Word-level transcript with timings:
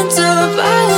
into 0.00 0.22
a 0.22 0.56
body 0.56 0.89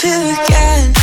disappear 0.00 0.32
again 0.32 0.99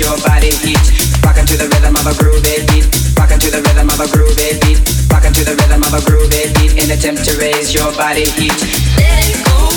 your 0.00 0.16
body 0.24 0.50
heat. 0.64 0.80
Rockin' 1.22 1.44
to 1.46 1.56
the 1.56 1.68
rhythm 1.68 1.94
of 1.94 2.06
a 2.08 2.14
groovy 2.16 2.64
beat. 2.72 2.88
Rockin' 3.18 3.38
to 3.38 3.50
the 3.50 3.60
rhythm 3.60 3.88
of 3.88 4.00
a 4.00 4.08
groovy 4.08 4.56
beat. 4.64 4.80
Rockin' 5.12 5.32
to 5.34 5.44
the 5.44 5.54
rhythm 5.54 5.82
of 5.84 5.92
a 5.92 6.00
groovy 6.08 6.48
beat. 6.56 6.72
In 6.82 6.90
attempt 6.90 7.24
to 7.28 7.36
raise 7.38 7.74
your 7.74 7.92
body 7.92 8.24
heat. 8.24 8.56
Let 8.96 9.28
it 9.28 9.44
go. 9.44 9.69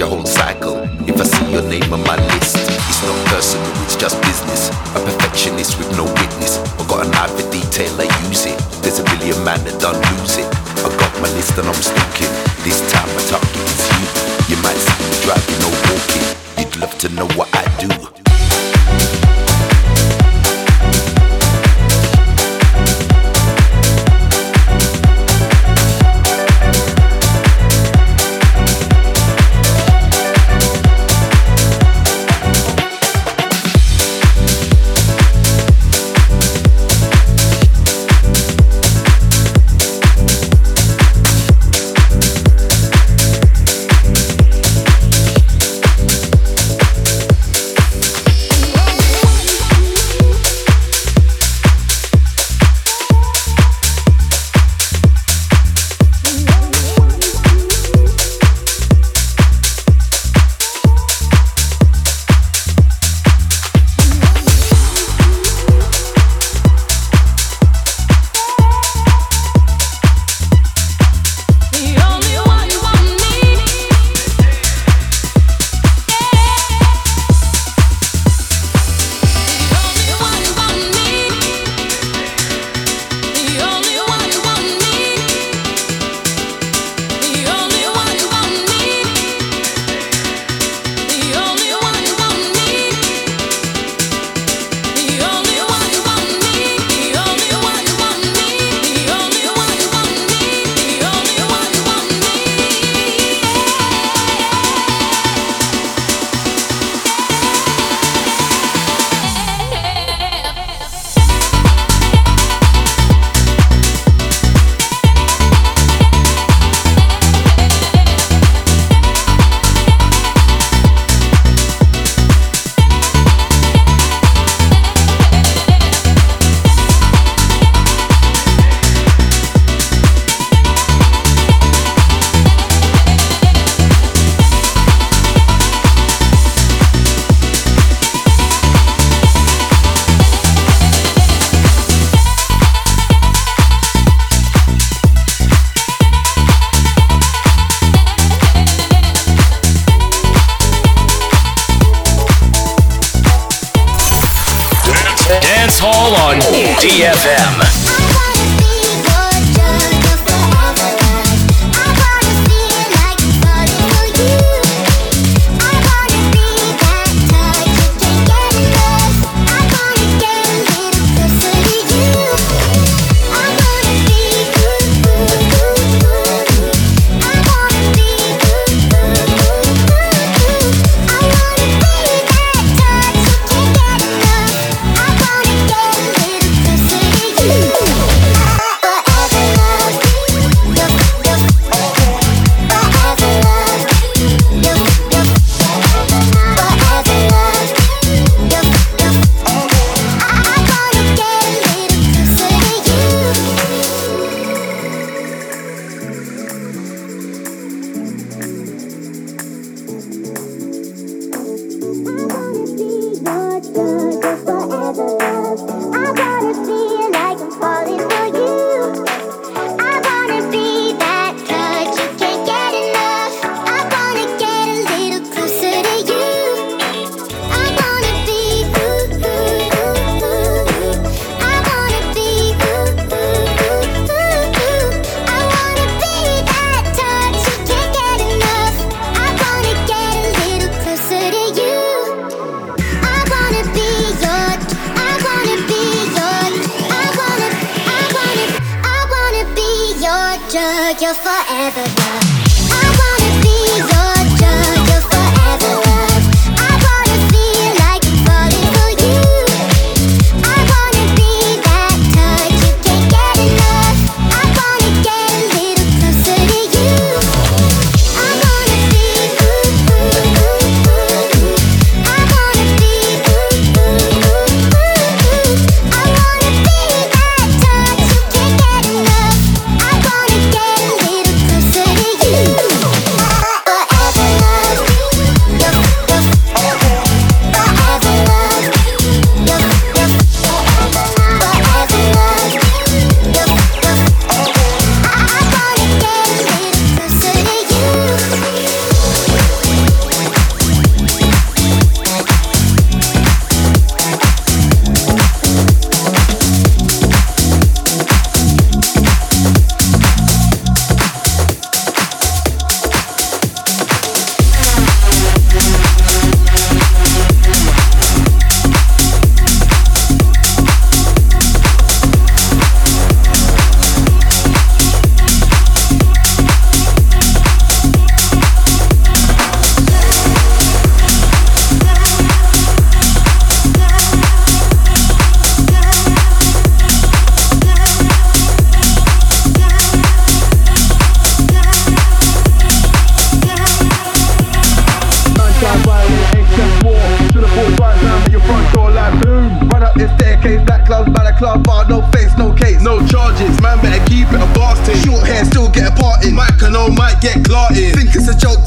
your 0.00 0.08
whole 0.08 0.24
cycle. 0.24 0.80
If 1.04 1.20
I 1.20 1.24
see 1.24 1.52
your 1.52 1.62
name 1.68 1.92
on 1.92 2.00
my 2.04 2.16
list, 2.32 2.56
it's 2.56 3.02
not 3.04 3.20
personal, 3.28 3.68
it's 3.84 3.96
just 3.96 4.16
business. 4.22 4.70
A 4.96 4.98
perfectionist 5.04 5.76
with 5.76 5.94
no 5.94 6.04
witness. 6.04 6.56
I 6.80 6.88
got 6.88 7.04
an 7.04 7.12
eye 7.12 7.28
for 7.28 7.44
detail, 7.52 7.92
I 8.00 8.08
use 8.26 8.46
it. 8.46 8.56
There's 8.80 8.98
a 8.98 9.04
billion 9.04 9.36
man 9.44 9.60
that 9.68 9.76
don't 9.78 10.00
lose 10.16 10.38
it. 10.38 10.48
I 10.80 10.88
got 10.96 11.12
my 11.20 11.28
list 11.36 11.52
and 11.58 11.68
I'm 11.68 11.76
sticking. 11.76 12.32
This 12.64 12.80
time 12.90 13.12
I 13.12 13.22
target 13.28 13.60
is 13.60 13.84
you. 13.92 14.56
You 14.56 14.62
might 14.64 14.80
see 14.80 15.04
me 15.04 15.16
driving 15.20 15.60
or 15.68 15.74
walking. 15.92 16.24
You'd 16.56 16.76
love 16.80 16.96
to 17.04 17.08
know 17.10 17.28
what 17.36 17.50
I 17.52 17.68
do. 17.76 18.19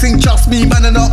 think 0.04 0.22
me, 0.50 0.66
man, 0.66 0.84
and 0.84 0.96
not 0.96 1.13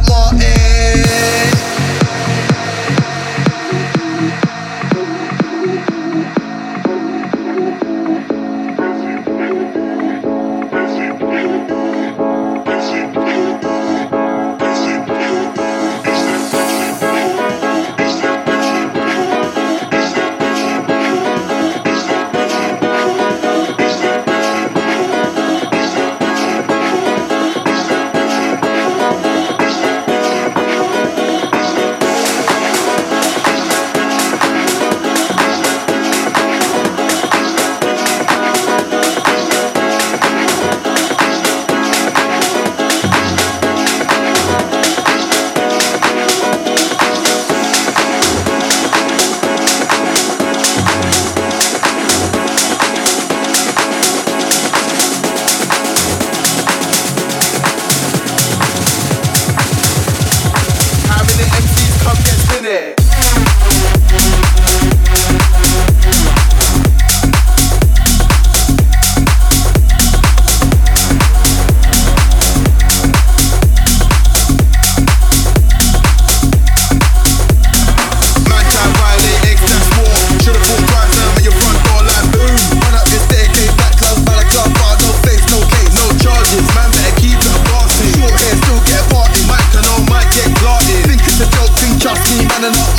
and 92.62 92.89